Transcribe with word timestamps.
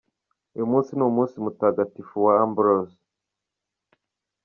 Uyu 0.55 0.69
munsi 0.71 0.91
ni 0.93 1.03
umunsi 1.09 1.33
wa 1.35 1.43
Mutagatifu 1.45 2.17
Ambrose. 2.43 2.99